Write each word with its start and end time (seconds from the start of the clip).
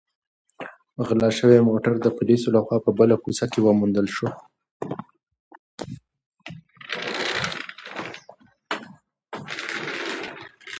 غلا 1.07 1.29
شوی 1.39 1.67
موټر 1.69 1.93
د 2.01 2.07
پولیسو 2.17 2.47
لخوا 2.55 2.77
په 2.85 2.91
بله 2.99 3.15
کوڅه 3.23 3.45
کې 3.51 3.59
وموندل 3.61 4.07
شو. 4.15 4.27